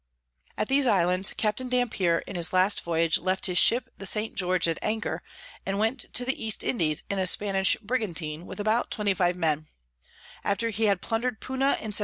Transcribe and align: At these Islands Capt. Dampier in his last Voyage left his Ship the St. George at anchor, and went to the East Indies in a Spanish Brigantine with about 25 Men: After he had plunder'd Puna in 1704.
At 0.57 0.67
these 0.67 0.87
Islands 0.87 1.31
Capt. 1.37 1.69
Dampier 1.69 2.23
in 2.25 2.35
his 2.35 2.51
last 2.51 2.81
Voyage 2.81 3.19
left 3.19 3.45
his 3.45 3.59
Ship 3.59 3.87
the 3.99 4.07
St. 4.07 4.33
George 4.33 4.67
at 4.67 4.79
anchor, 4.81 5.21
and 5.63 5.77
went 5.77 6.05
to 6.13 6.25
the 6.25 6.43
East 6.43 6.63
Indies 6.63 7.03
in 7.11 7.19
a 7.19 7.27
Spanish 7.27 7.77
Brigantine 7.83 8.47
with 8.47 8.59
about 8.59 8.89
25 8.89 9.35
Men: 9.35 9.67
After 10.43 10.71
he 10.71 10.85
had 10.85 11.01
plunder'd 11.03 11.39
Puna 11.39 11.65
in 11.77 11.93
1704. 11.93 11.99